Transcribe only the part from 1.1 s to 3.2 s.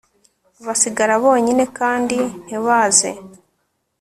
bonyine kandi ntibaze